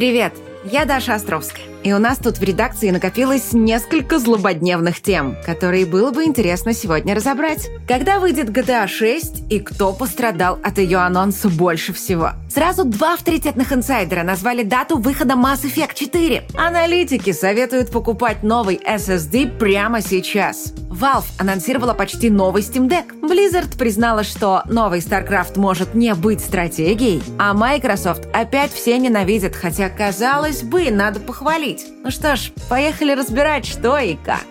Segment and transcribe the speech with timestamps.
[0.00, 0.32] Привет,
[0.64, 1.69] я Даша Островская.
[1.82, 7.14] И у нас тут в редакции накопилось несколько злободневных тем, которые было бы интересно сегодня
[7.14, 7.70] разобрать.
[7.88, 12.32] Когда выйдет GTA 6 и кто пострадал от ее анонса больше всего?
[12.52, 16.42] Сразу два авторитетных инсайдера назвали дату выхода Mass Effect 4.
[16.54, 20.74] Аналитики советуют покупать новый SSD прямо сейчас.
[20.90, 23.20] Valve анонсировала почти новый Steam Deck.
[23.22, 29.88] Blizzard признала, что новый StarCraft может не быть стратегией, а Microsoft опять все ненавидят, хотя,
[29.88, 31.86] казалось бы, надо похвалить говорить.
[32.02, 34.46] Ну что ж, поехали разбирать, что и как.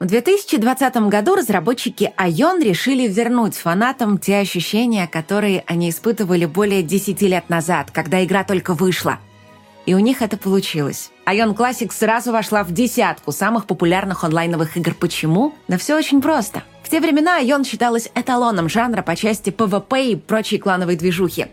[0.00, 7.22] В 2020 году разработчики Ion решили вернуть фанатам те ощущения, которые они испытывали более 10
[7.22, 9.18] лет назад, когда игра только вышла.
[9.86, 11.10] И у них это получилось.
[11.26, 14.94] Ion Classic сразу вошла в десятку самых популярных онлайновых игр.
[14.94, 15.54] Почему?
[15.68, 16.62] Да все очень просто.
[16.82, 21.46] В те времена Ion считалась эталоном жанра по части PvP и прочей клановой движухи.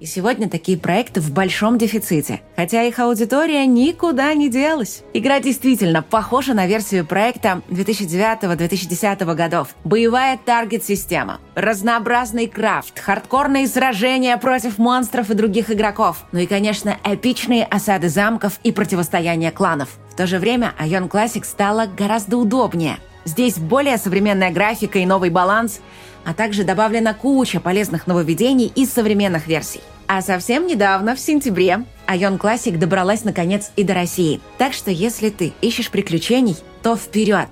[0.00, 5.02] И сегодня такие проекты в большом дефиците, хотя их аудитория никуда не делась.
[5.12, 9.68] Игра действительно похожа на версию проекта 2009-2010 годов.
[9.84, 17.64] Боевая таргет-система, разнообразный крафт, хардкорные сражения против монстров и других игроков, ну и, конечно, эпичные
[17.64, 19.90] осады замков и противостояние кланов.
[20.10, 22.98] В то же время Ion Classic стала гораздо удобнее.
[23.24, 25.80] Здесь более современная графика и новый баланс,
[26.24, 29.80] а также добавлена куча полезных нововведений из современных версий.
[30.06, 34.40] А совсем недавно, в сентябре, Ion Classic добралась наконец и до России.
[34.58, 37.48] Так что если ты ищешь приключений, то вперед!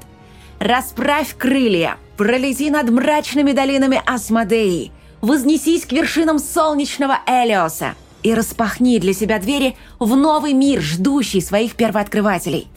[0.58, 9.12] Расправь крылья, пролети над мрачными долинами Асмодеи, вознесись к вершинам солнечного Элиоса и распахни для
[9.12, 12.68] себя двери в новый мир, ждущий своих первооткрывателей.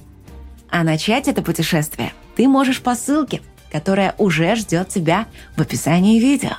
[0.75, 6.57] А начать это путешествие ты можешь по ссылке, которая уже ждет тебя в описании видео.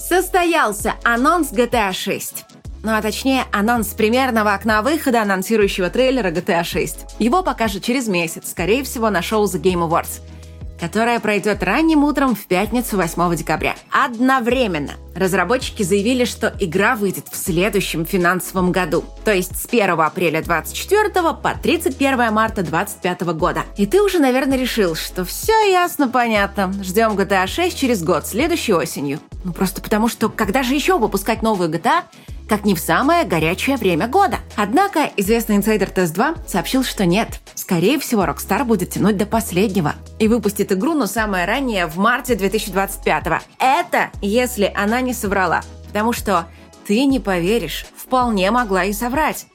[0.00, 2.44] Состоялся анонс GTA 6.
[2.82, 7.20] Ну а точнее, анонс примерного окна выхода анонсирующего трейлера GTA 6.
[7.20, 10.22] Его покажут через месяц, скорее всего, на шоу The Game Awards–
[10.80, 13.76] которая пройдет ранним утром в пятницу 8 декабря.
[13.90, 20.42] Одновременно разработчики заявили, что игра выйдет в следующем финансовом году, то есть с 1 апреля
[20.42, 23.62] 24 по 31 марта 25 года.
[23.76, 26.72] И ты уже, наверное, решил, что все ясно, понятно.
[26.82, 29.20] Ждем GTA 6 через год, следующей осенью.
[29.44, 32.02] Ну просто потому, что когда же еще выпускать новую GTA,
[32.50, 34.38] как не в самое горячее время года.
[34.56, 37.38] Однако известный инсайдер Тест-2 сообщил, что нет.
[37.54, 42.34] Скорее всего, Rockstar будет тянуть до последнего и выпустит игру, но самое раннее, в марте
[42.34, 43.38] 2025 -го.
[43.60, 45.62] Это если она не соврала.
[45.88, 46.46] Потому что
[46.86, 49.46] ты не поверишь, вполне могла и соврать.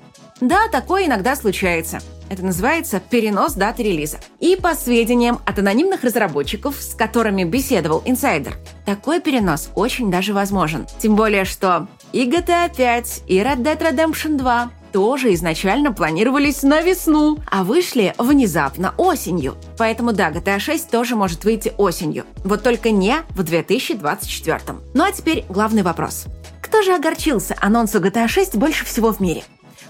[0.41, 1.99] Да, такое иногда случается.
[2.29, 4.17] Это называется перенос даты релиза.
[4.39, 10.87] И по сведениям от анонимных разработчиков, с которыми беседовал инсайдер, такой перенос очень даже возможен.
[10.99, 16.79] Тем более, что и GTA 5, и Red Dead Redemption 2 тоже изначально планировались на
[16.79, 19.57] весну, а вышли внезапно осенью.
[19.77, 22.23] Поэтому да, GTA 6 тоже может выйти осенью.
[22.45, 24.59] Вот только не в 2024.
[24.93, 26.27] Ну а теперь главный вопрос.
[26.61, 29.43] Кто же огорчился анонсу GTA 6 больше всего в мире?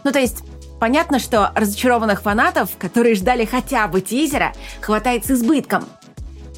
[0.03, 0.44] Ну то есть,
[0.77, 4.51] Понятно, что разочарованных фанатов, которые ждали хотя бы тизера,
[4.81, 5.85] хватает с избытком.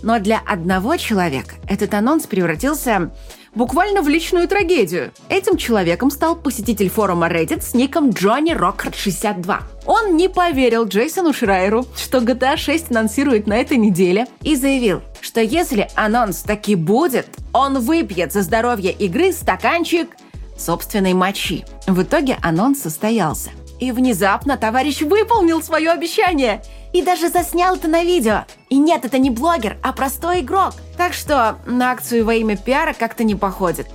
[0.02, 3.12] Но для одного человека этот анонс превратился
[3.56, 5.12] буквально в личную трагедию.
[5.30, 9.62] Этим человеком стал посетитель форума Reddit с ником Джонни Рокхард 62.
[9.86, 15.42] Он не поверил Джейсону Шрайеру, что GTA 6 анонсирует на этой неделе, и заявил, что
[15.42, 20.10] если анонс таки будет, он выпьет за здоровье игры стаканчик
[20.58, 21.66] собственной мочи.
[21.86, 23.52] В итоге анонс состоялся.
[23.80, 26.64] И внезапно товарищ выполнил свое обещание
[26.94, 28.46] и даже заснял это на видео.
[28.70, 30.74] И нет, это не блогер, а простой игрок.
[30.98, 33.88] Так что на акцию во имя пиара как-то не походит.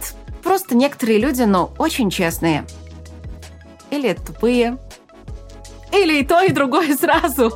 [0.43, 2.65] Просто некоторые люди, ну, очень честные.
[3.91, 4.79] Или тупые.
[5.93, 7.53] Или и то, и другое сразу.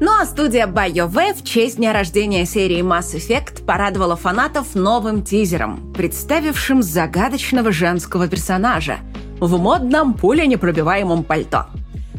[0.00, 5.92] Ну а студия BioWare в честь дня рождения серии Mass Effect порадовала фанатов новым тизером,
[5.94, 8.98] представившим загадочного женского персонажа
[9.40, 11.66] в модном пуленепробиваемом пальто.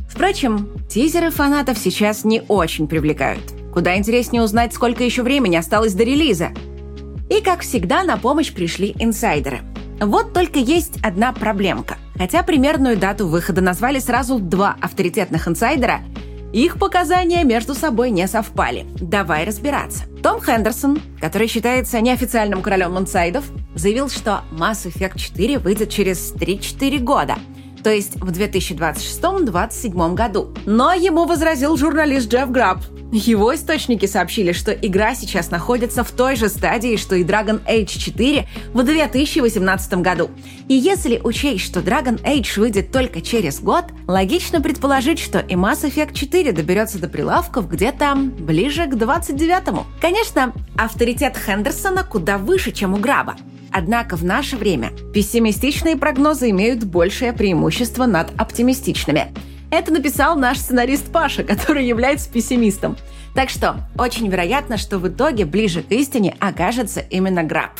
[0.09, 3.64] Впрочем, тизеры фанатов сейчас не очень привлекают.
[3.75, 6.49] Куда интереснее узнать, сколько еще времени осталось до релиза.
[7.29, 9.59] И, как всегда, на помощь пришли инсайдеры.
[9.99, 11.97] Вот только есть одна проблемка.
[12.17, 15.99] Хотя примерную дату выхода назвали сразу два авторитетных инсайдера–
[16.55, 18.85] их показания между собой не совпали.
[19.01, 20.05] Давай разбираться.
[20.23, 23.43] Том Хендерсон, который считается неофициальным королем инсайдов,
[23.73, 27.35] заявил, что Mass Effect 4 выйдет через 3-4 года.
[27.85, 30.51] То есть в 2026-2027 году.
[30.65, 32.79] Но ему возразил журналист Джефф Граб.
[33.11, 37.99] Его источники сообщили, что игра сейчас находится в той же стадии, что и Dragon Age
[37.99, 40.31] 4 в 2018 году.
[40.67, 45.83] И если учесть, что Dragon Age выйдет только через год, логично предположить, что и Mass
[45.83, 49.85] Effect 4 доберется до прилавков где-то ближе к 29-му.
[50.01, 53.35] Конечно, авторитет Хендерсона куда выше, чем у Граба.
[53.77, 59.33] Однако в наше время пессимистичные прогнозы имеют большее преимущество над оптимистичными.
[59.69, 62.95] Это написал наш сценарист Паша, который является пессимистом.
[63.33, 67.71] Так что очень вероятно, что в итоге ближе к истине окажется именно Граб.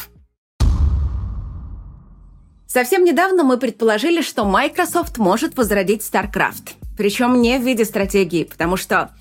[2.68, 6.72] Совсем недавно мы предположили, что Microsoft может возродить StarCraft.
[6.98, 9.12] Причем не в виде стратегии, потому что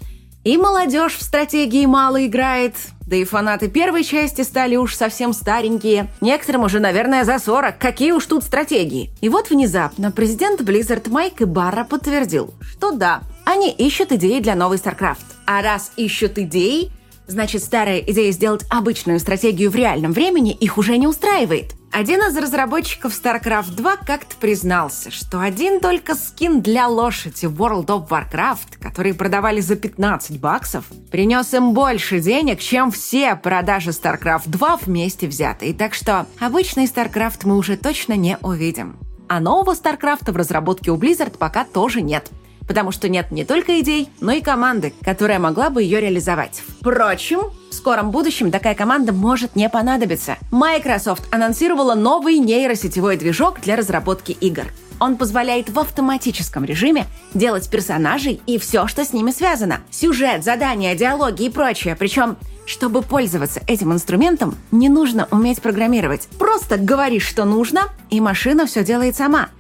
[0.43, 2.75] и молодежь в стратегии мало играет,
[3.07, 6.09] да и фанаты первой части стали уж совсем старенькие.
[6.21, 7.79] Некоторым уже, наверное, за 40.
[7.79, 9.11] Какие уж тут стратегии.
[9.21, 14.77] И вот внезапно президент Blizzard Майк Барра подтвердил, что да, они ищут идеи для новой
[14.77, 15.25] StarCraft.
[15.47, 16.91] А раз ищут идеи,
[17.27, 21.75] значит старая идея сделать обычную стратегию в реальном времени их уже не устраивает.
[21.95, 28.09] Один из разработчиков StarCraft 2 как-то признался, что один только скин для лошади World of
[28.09, 34.79] Warcraft, который продавали за 15 баксов, принес им больше денег, чем все продажи StarCraft 2
[34.79, 35.73] вместе взятые.
[35.73, 38.97] Так что обычный StarCraft мы уже точно не увидим.
[39.29, 42.29] А нового StarCraft в разработке у Blizzard пока тоже нет–
[42.67, 46.63] потому что нет не только идей, но и команды, которая могла бы ее реализовать.
[46.81, 47.53] Впрочем,
[47.85, 50.39] скором будущем такая команда может не понадобиться.
[50.51, 54.65] Microsoft анонсировала новый нейросетевой движок для разработки игр.
[55.01, 57.05] Он позволяет в автоматическом режиме
[57.35, 59.81] делать персонажей и все, что с ними связано.
[59.91, 61.95] Сюжет, задания, диалоги и прочее.
[61.95, 66.29] Причем чтобы пользоваться этим инструментом, не нужно уметь программировать.
[66.39, 69.51] Просто говоришь, что нужно, и машина все делает сама.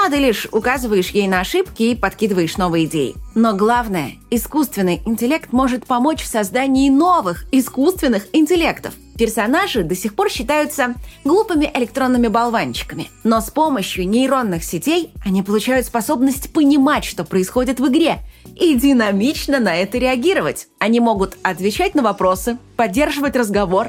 [0.00, 3.16] Надо лишь указываешь ей на ошибки и подкидываешь новые идеи.
[3.34, 8.94] Но главное, искусственный интеллект может помочь в создании новых искусственных интеллектов.
[9.18, 13.10] Персонажи до сих пор считаются глупыми электронными болванчиками.
[13.24, 18.20] Но с помощью нейронных сетей они получают способность понимать, что происходит в игре,
[18.54, 20.68] и динамично на это реагировать.
[20.78, 23.88] Они могут отвечать на вопросы, поддерживать разговор.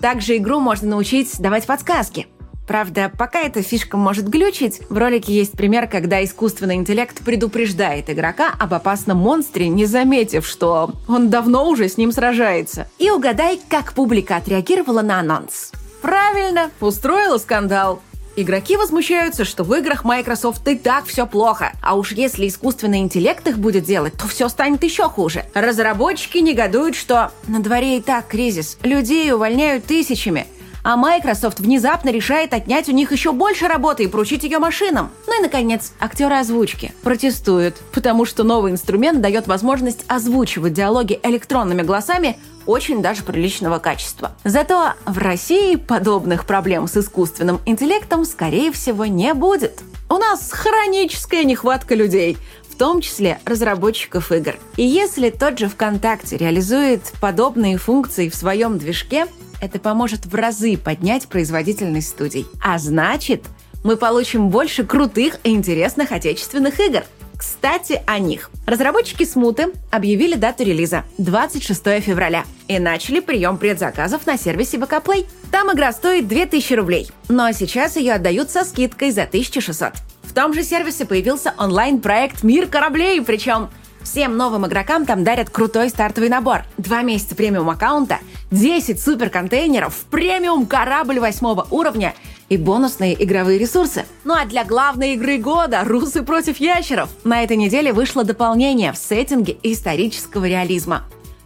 [0.00, 2.26] Также игру можно научить давать подсказки–
[2.66, 8.52] Правда, пока эта фишка может глючить, в ролике есть пример, когда искусственный интеллект предупреждает игрока
[8.58, 12.88] об опасном монстре, не заметив, что он давно уже с ним сражается.
[12.98, 15.72] И угадай, как публика отреагировала на анонс.
[16.02, 18.02] Правильно, устроила скандал.
[18.38, 23.46] Игроки возмущаются, что в играх Microsoft и так все плохо, а уж если искусственный интеллект
[23.48, 25.46] их будет делать, то все станет еще хуже.
[25.54, 30.46] Разработчики негодуют, что на дворе и так кризис, людей увольняют тысячами,
[30.86, 35.10] а Microsoft внезапно решает отнять у них еще больше работы и поручить ее машинам.
[35.26, 41.82] Ну и, наконец, актеры озвучки протестуют, потому что новый инструмент дает возможность озвучивать диалоги электронными
[41.82, 44.30] голосами очень даже приличного качества.
[44.44, 49.80] Зато в России подобных проблем с искусственным интеллектом, скорее всего, не будет.
[50.08, 52.38] У нас хроническая нехватка людей,
[52.70, 54.54] в том числе разработчиков игр.
[54.76, 59.26] И если тот же ВКонтакте реализует подобные функции в своем движке,
[59.60, 62.46] это поможет в разы поднять производительность студий.
[62.62, 63.44] А значит,
[63.84, 67.04] мы получим больше крутых и интересных отечественных игр.
[67.36, 68.50] Кстати, о них.
[68.66, 75.26] Разработчики Смуты объявили дату релиза– 26 февраля и начали прием предзаказов на сервисе VK Play.
[75.50, 79.92] Там игра стоит 2000 рублей, но сейчас ее отдают со скидкой за 1600.
[80.22, 83.68] В том же сервисе появился онлайн-проект «Мир кораблей», причем
[84.06, 86.62] Всем новым игрокам там дарят крутой стартовый набор.
[86.78, 88.20] Два месяца премиум аккаунта,
[88.52, 92.14] 10 супер контейнеров, премиум корабль восьмого уровня
[92.48, 94.06] и бонусные игровые ресурсы.
[94.22, 98.96] Ну а для главной игры года «Русы против ящеров» на этой неделе вышло дополнение в
[98.96, 101.02] сеттинге исторического реализма.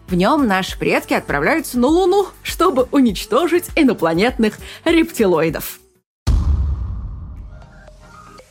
[0.08, 5.80] В нем наши предки отправляются на Луну, чтобы уничтожить инопланетных рептилоидов.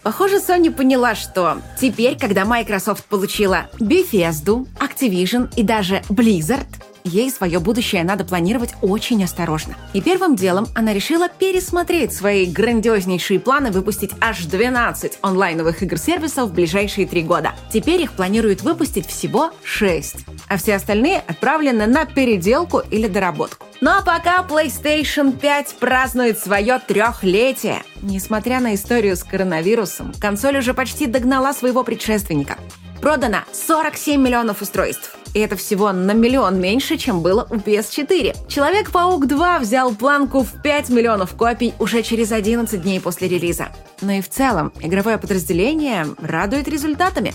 [0.01, 6.67] Похоже, Sony поняла, что теперь, когда Microsoft получила Bethesda, Activision и даже Blizzard,
[7.09, 9.75] ей свое будущее надо планировать очень осторожно.
[9.93, 16.53] И первым делом она решила пересмотреть свои грандиознейшие планы выпустить аж 12 онлайновых игр-сервисов в
[16.53, 17.53] ближайшие три года.
[17.71, 20.15] Теперь их планируют выпустить всего 6,
[20.47, 23.65] а все остальные отправлены на переделку или доработку.
[23.81, 27.83] Ну а пока PlayStation 5 празднует свое трехлетие.
[28.01, 32.57] Несмотря на историю с коронавирусом, консоль уже почти догнала своего предшественника.
[33.01, 35.18] Продано 47 миллионов устройств.
[35.33, 38.47] И это всего на миллион меньше, чем было у PS4.
[38.47, 43.69] Человек-паук 2 взял планку в 5 миллионов копий уже через 11 дней после релиза.
[44.01, 47.33] Но и в целом игровое подразделение радует результатами.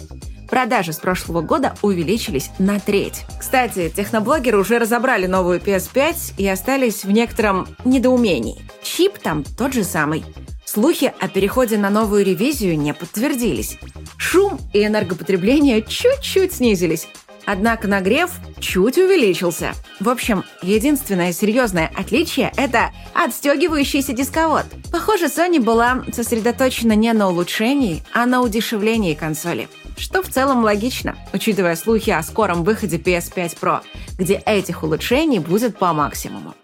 [0.48, 3.24] Продажи с прошлого года увеличились на треть.
[3.40, 8.62] Кстати, техноблогеры уже разобрали новую PS5 и остались в некотором недоумении.
[8.82, 10.24] Чип там тот же самый.
[10.64, 13.78] Слухи о переходе на новую ревизию не подтвердились.
[14.16, 17.08] Шум и энергопотребление чуть-чуть снизились,
[17.46, 19.72] Однако нагрев чуть увеличился.
[20.00, 24.64] В общем, единственное серьезное отличие– это отстегивающийся дисковод.
[24.90, 29.68] Похоже, Sony была сосредоточена не на улучшении, а на удешевлении консоли.
[29.96, 33.80] Что в целом логично, учитывая слухи о скором выходе PS5 Pro,
[34.18, 36.54] где этих улучшений будет по максимуму.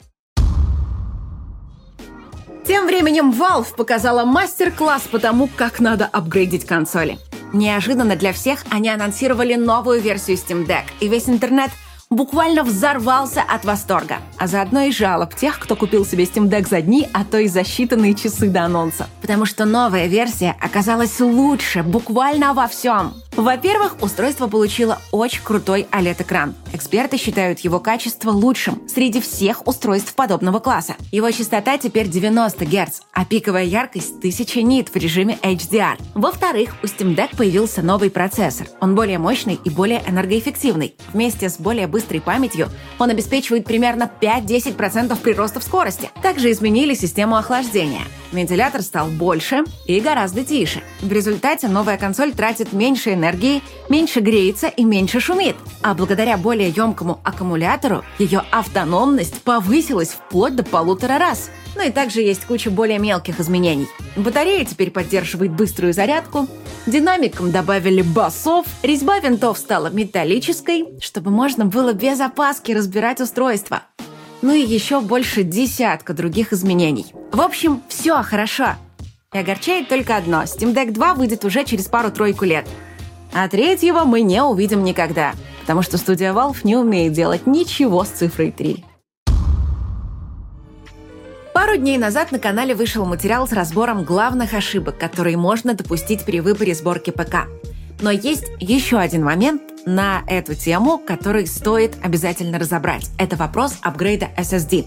[2.71, 7.19] Тем временем Valve показала мастер-класс по тому, как надо апгрейдить консоли.
[7.53, 11.73] Неожиданно для всех они анонсировали новую версию Steam Deck, и весь интернет
[12.11, 16.83] буквально взорвался от восторга, а заодно и жалоб тех, кто купил себе Steam Deck за
[16.83, 19.09] дни, а то и за считанные часы до анонса.
[19.21, 23.14] Потому что новая версия оказалась лучше буквально во всем.
[23.37, 26.55] Во-первых, устройство получило очень крутой OLED-экран.
[26.73, 30.97] Эксперты считают его качество лучшим среди всех устройств подобного класса.
[31.12, 35.99] Его частота теперь 90 Гц, а пиковая яркость 1000 нит в режиме HDR.
[36.14, 38.67] Во-вторых, у Steam Deck появился новый процессор.
[38.81, 40.95] Он более мощный и более энергоэффективный.
[41.12, 46.11] Вместе с более быстрой памятью он обеспечивает примерно 5-10% прироста в скорости.
[46.23, 48.04] Также изменили систему охлаждения.
[48.33, 50.83] Вентилятор стал больше и гораздо тише.
[51.02, 55.57] В результате новая консоль тратит меньше энергии, меньше греется и меньше шумит.
[55.83, 61.50] А благодаря более емкому аккумулятору ее автономность повысилась вплоть до полутора раз.
[61.77, 63.89] Ну и также есть куча более мелких изменений.
[64.17, 66.49] Батарея теперь поддерживает быструю зарядку,
[66.87, 73.83] динамикам добавили басов, резьба винтов стала металлической, чтобы можно было без опаски разбирать устройство
[74.43, 77.07] ну и еще больше десятка других изменений.
[77.33, 78.77] В общем, все хорошо.
[79.33, 80.43] И огорчает только одно.
[80.43, 82.67] Steam Deck 2 выйдет уже через пару-тройку лет.
[83.33, 88.09] А третьего мы не увидим никогда, потому что студия Valve не умеет делать ничего с
[88.09, 88.85] цифрой 3.
[91.61, 96.40] Пару дней назад на канале вышел материал с разбором главных ошибок, которые можно допустить при
[96.40, 97.49] выборе сборки ПК.
[98.00, 103.11] Но есть еще один момент на эту тему, который стоит обязательно разобрать.
[103.19, 104.87] Это вопрос апгрейда SSD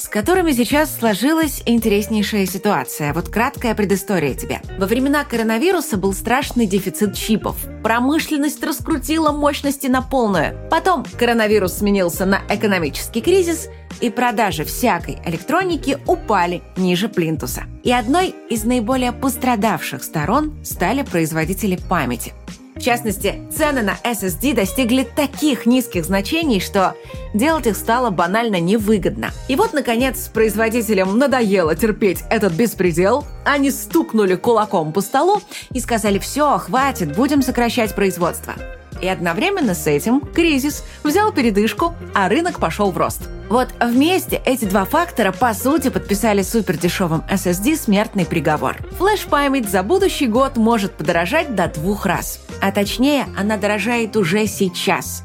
[0.00, 3.12] с которыми сейчас сложилась интереснейшая ситуация.
[3.12, 4.62] Вот краткая предыстория тебе.
[4.78, 7.56] Во времена коронавируса был страшный дефицит чипов.
[7.82, 10.56] Промышленность раскрутила мощности на полную.
[10.70, 13.68] Потом коронавирус сменился на экономический кризис,
[14.00, 17.64] и продажи всякой электроники упали ниже плинтуса.
[17.82, 22.32] И одной из наиболее пострадавших сторон стали производители памяти.
[22.80, 26.94] В частности, цены на SSD достигли таких низких значений, что
[27.34, 29.32] делать их стало банально невыгодно.
[29.48, 35.42] И вот, наконец, производителям надоело терпеть этот беспредел, они стукнули кулаком по столу
[35.74, 38.54] и сказали «все, хватит, будем сокращать производство».
[39.02, 43.22] И одновременно с этим кризис взял передышку, а рынок пошел в рост.
[43.50, 48.78] Вот вместе эти два фактора по сути подписали супердешевым SSD смертный приговор.
[48.98, 52.40] Флеш-память за будущий год может подорожать до двух раз.
[52.60, 55.24] А точнее, она дорожает уже сейчас.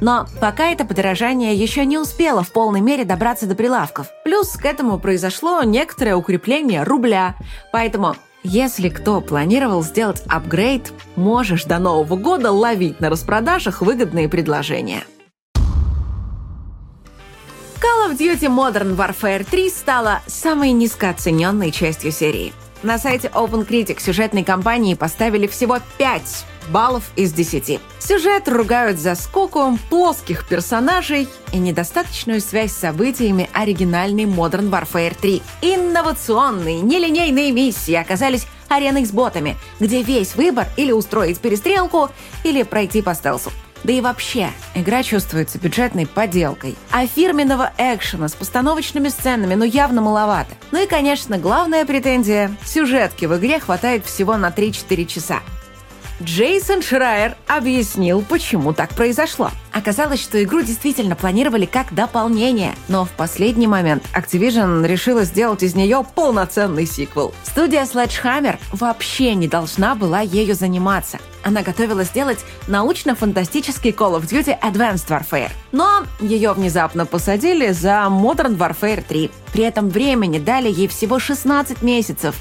[0.00, 4.06] Но пока это подорожание еще не успело в полной мере добраться до прилавков.
[4.24, 7.36] Плюс к этому произошло некоторое укрепление рубля.
[7.70, 15.04] Поэтому если кто планировал сделать апгрейд, можешь до Нового года ловить на распродажах выгодные предложения.
[17.80, 22.54] Call of Duty Modern Warfare 3 стала самой низкооцененной частью серии.
[22.82, 27.80] На сайте OpenCritic сюжетной кампании поставили всего 5 баллов из 10.
[27.98, 35.42] Сюжет ругают за скуку, плоских персонажей и недостаточную связь с событиями оригинальной Modern Warfare 3.
[35.62, 42.10] Инновационные, нелинейные миссии оказались ареной с ботами, где весь выбор или устроить перестрелку,
[42.44, 43.50] или пройти по стелсу.
[43.82, 46.76] Да и вообще, игра чувствуется бюджетной поделкой.
[46.90, 50.54] А фирменного экшена с постановочными сценами ну явно маловато.
[50.70, 55.40] Ну и, конечно, главная претензия– сюжетки в игре хватает всего на 3-4 часа.
[56.22, 59.50] Джейсон Шрайер объяснил, почему так произошло.
[59.72, 65.74] Оказалось, что игру действительно планировали как дополнение, но в последний момент Activision решила сделать из
[65.74, 67.32] нее полноценный сиквел.
[67.44, 71.18] Студия Sledgehammer вообще не должна была ею заниматься.
[71.42, 75.50] Она готовила сделать научно-фантастический Call of Duty Advanced Warfare.
[75.72, 79.30] Но ее внезапно посадили за Modern Warfare 3.
[79.52, 82.36] При этом времени дали ей всего 16 месяцев,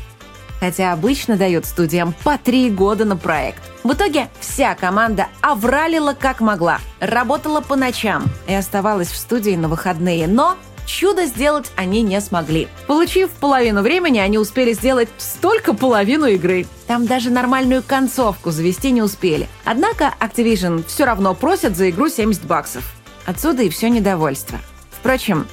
[0.59, 3.61] хотя обычно дают студиям по три года на проект.
[3.83, 9.69] В итоге вся команда овралила как могла, работала по ночам и оставалась в студии на
[9.69, 12.67] выходные, но чудо сделать они не смогли.
[12.87, 16.65] Получив половину времени, они успели сделать столько половину игры.
[16.87, 19.47] Там даже нормальную концовку завести не успели.
[19.63, 22.83] Однако Activision все равно просят за игру 70 баксов.
[23.25, 24.57] Отсюда и все недовольство.
[24.89, 25.47] Впрочем,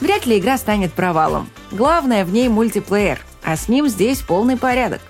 [0.00, 1.48] вряд ли игра станет провалом.
[1.70, 5.00] Главное в ней мультиплеер, а с ним здесь полный порядок.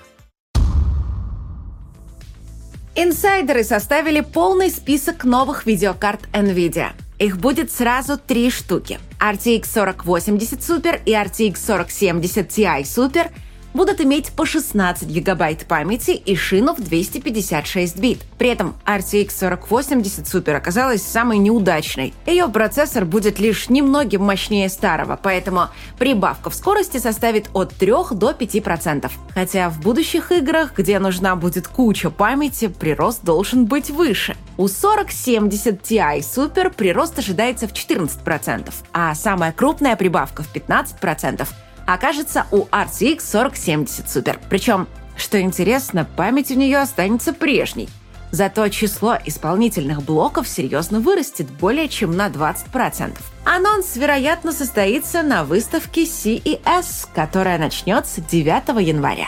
[2.95, 6.89] Инсайдеры составили полный список новых видеокарт NVIDIA.
[7.17, 8.99] Их будет сразу три штуки.
[9.19, 13.31] RTX 4080 Super и RTX 4070 Ti Super–
[13.73, 18.21] будут иметь по 16 гигабайт памяти и шину в 256 бит.
[18.37, 22.13] При этом RTX 4080 Super оказалась самой неудачной.
[22.25, 28.31] Ее процессор будет лишь немногим мощнее старого, поэтому прибавка в скорости составит от 3 до
[28.31, 29.11] 5%.
[29.33, 34.35] Хотя в будущих играх, где нужна будет куча памяти, прирост должен быть выше.
[34.57, 41.47] У 4070 Ti Super прирост ожидается в 14%, а самая крупная прибавка в 15%
[41.85, 44.39] окажется у RTX 4070 Super.
[44.49, 47.89] Причем, что интересно, память у нее останется прежней.
[48.31, 53.15] Зато число исполнительных блоков серьезно вырастет более чем на 20%.
[53.45, 59.27] Анонс, вероятно, состоится на выставке CES, которая начнется 9 января.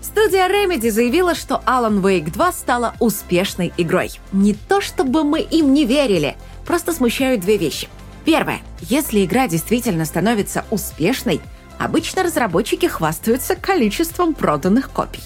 [0.00, 4.12] Студия Remedy заявила, что Alan Wake 2 стала успешной игрой.
[4.32, 7.88] Не то чтобы мы им не верили, просто смущают две вещи–
[8.24, 8.60] Первое.
[8.80, 11.40] Если игра действительно становится успешной,
[11.78, 15.22] обычно разработчики хвастаются количеством проданных копий.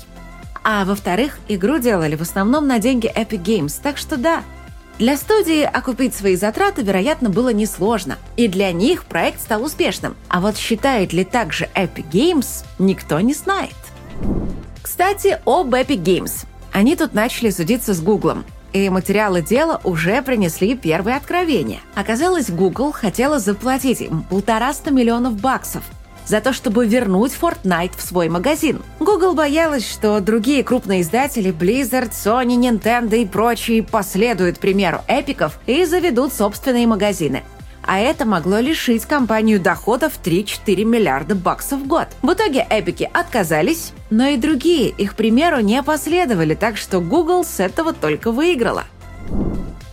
[0.62, 4.42] А во-вторых, игру делали в основном на деньги Epic Games, так что да,
[4.98, 10.16] для студии окупить свои затраты, вероятно, было несложно, и для них проект стал успешным.
[10.28, 13.74] А вот считает ли так же Epic Games, никто не знает.
[14.82, 16.46] Кстати, об Epic Games.
[16.72, 18.44] Они тут начали судиться с Гуглом
[18.74, 21.80] и материалы дела уже принесли первые откровения.
[21.94, 25.84] Оказалось, Google хотела заплатить им полтораста миллионов баксов
[26.26, 28.82] за то, чтобы вернуть Fortnite в свой магазин.
[28.98, 35.84] Google боялась, что другие крупные издатели Blizzard, Sony, Nintendo и прочие последуют примеру эпиков и
[35.84, 37.42] заведут собственные магазины
[37.86, 42.08] а это могло лишить компанию доходов 3-4 миллиарда баксов в год.
[42.22, 47.60] В итоге эпики отказались, но и другие их примеру не последовали, так что Google с
[47.60, 48.84] этого только выиграла.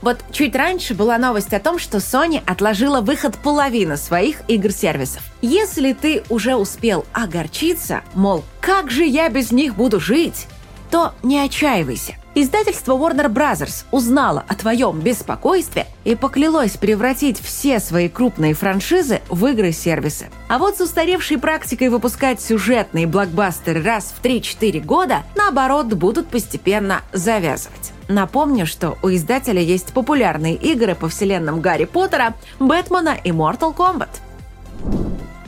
[0.02, 5.22] Вот чуть раньше была новость о том, что Sony отложила выход половины своих игр-сервисов.
[5.42, 10.48] Если ты уже успел огорчиться, мол, как же я без них буду жить,
[10.92, 12.18] то не отчаивайся.
[12.34, 13.84] Издательство Warner Bros.
[13.92, 20.30] узнало о твоем беспокойстве и поклялось превратить все свои крупные франшизы в игры-сервисы.
[20.48, 27.02] А вот с устаревшей практикой выпускать сюжетные блокбастеры раз в 3-4 года, наоборот, будут постепенно
[27.12, 27.92] завязывать.
[28.08, 34.10] Напомню, что у издателя есть популярные игры по вселенным Гарри Поттера, Бэтмена и Mortal Kombat.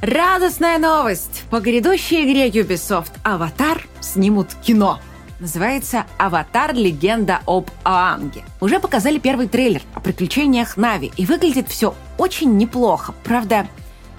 [0.01, 1.43] Радостная новость!
[1.49, 4.99] По грядущей игре Ubisoft «Аватар» снимут кино–
[5.43, 6.73] Называется «Аватар.
[6.73, 8.45] Легенда об Аанге».
[8.62, 13.13] Уже показали первый трейлер о приключениях Нави, и выглядит все очень неплохо.
[13.25, 13.67] Правда,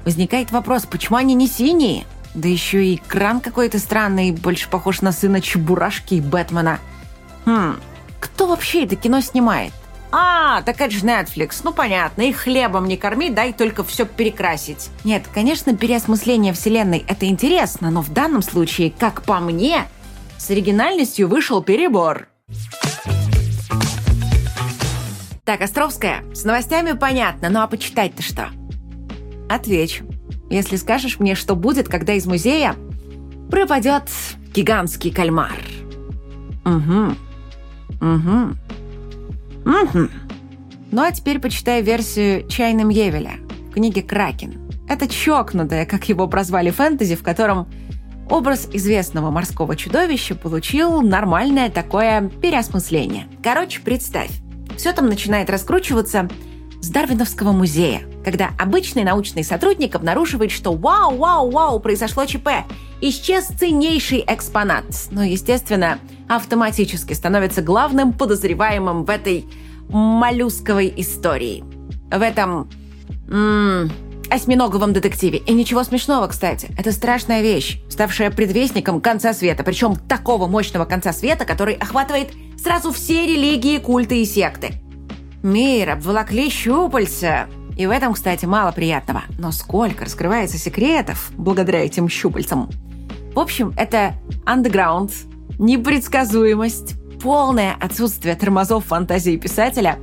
[0.04, 2.04] возникает вопрос, почему они не синие?
[2.34, 6.78] Да еще и кран какой-то странный, больше похож на сына Чебурашки и Бэтмена.
[7.46, 7.80] Хм,
[8.20, 9.72] кто вообще это кино снимает?
[10.12, 11.62] А, так это же Netflix.
[11.64, 14.90] Ну, понятно, их хлебом не корми, дай только все перекрасить.
[15.04, 19.86] Нет, конечно, переосмысление вселенной— это интересно, но в данном случае, как по мне,
[20.38, 22.28] с оригинальностью вышел перебор.
[25.44, 28.48] Так, Островская, с новостями понятно, ну а почитать-то что?
[29.48, 30.04] Отвечу.
[30.50, 32.74] Если скажешь мне, что будет, когда из музея
[33.50, 34.04] пропадет
[34.54, 35.56] гигантский кальмар.
[36.64, 37.14] Угу.
[38.00, 38.56] Угу.
[39.64, 40.08] Угу.
[40.92, 43.32] Ну а теперь почитай версию Чайным Евеля
[43.68, 44.64] в книге «Кракен».
[44.88, 47.68] Это чокнутое, как его прозвали фэнтези, в котором
[48.30, 53.26] Образ известного морского чудовища получил нормальное такое переосмысление.
[53.42, 54.30] Короче, представь,
[54.76, 56.28] все там начинает раскручиваться
[56.80, 62.48] с Дарвиновского музея, когда обычный научный сотрудник обнаруживает, что вау, вау, вау, произошло ЧП,
[63.00, 64.84] исчез ценнейший экспонат.
[65.10, 69.46] Но, естественно, автоматически становится главным подозреваемым в этой
[69.88, 71.64] моллюсковой истории.
[72.10, 72.68] В этом...
[73.28, 73.90] М-
[74.34, 75.38] осьминоговом детективе.
[75.38, 76.68] И ничего смешного, кстати.
[76.76, 79.62] Это страшная вещь, ставшая предвестником конца света.
[79.62, 84.74] Причем такого мощного конца света, который охватывает сразу все религии, культы и секты.
[85.42, 87.46] Мир обволокли щупальца.
[87.76, 89.22] И в этом, кстати, мало приятного.
[89.38, 92.70] Но сколько раскрывается секретов благодаря этим щупальцам.
[93.34, 94.14] В общем, это
[94.46, 95.10] андеграунд,
[95.58, 99.98] непредсказуемость, полное отсутствие тормозов фантазии писателя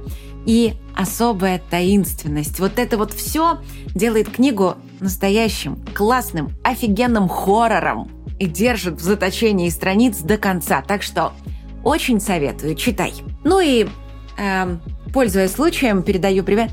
[0.46, 2.60] и особая таинственность.
[2.60, 3.60] Вот это вот все
[3.96, 10.82] делает книгу настоящим, классным, офигенным хоррором и держит в заточении страниц до конца.
[10.82, 11.34] Так что
[11.84, 13.14] очень советую, читай.
[13.44, 13.88] Ну и,
[14.38, 14.78] э,
[15.14, 16.72] пользуясь случаем, передаю привет.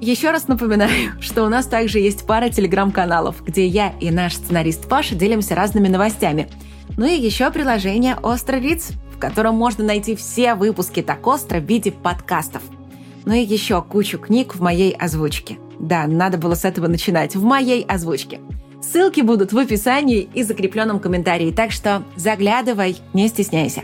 [0.00, 4.88] Еще раз напоминаю, что у нас также есть пара телеграм-каналов, где я и наш сценарист
[4.88, 6.48] Паша делимся разными новостями.
[6.96, 11.64] Ну и еще приложение «Остро Риц», в котором можно найти все выпуски «Так остро» в
[11.64, 12.62] виде подкастов.
[13.26, 15.58] Ну и еще кучу книг в моей озвучке.
[15.78, 17.34] Да, надо было с этого начинать.
[17.34, 18.40] В моей озвучке.
[18.82, 23.82] Ссылки будут в описании и закрепленном комментарии, так что заглядывай, не стесняйся.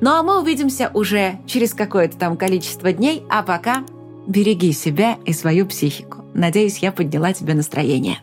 [0.00, 3.84] Ну а мы увидимся уже через какое-то там количество дней, а пока
[4.26, 6.24] береги себя и свою психику.
[6.34, 8.18] Надеюсь, я подняла тебе настроение.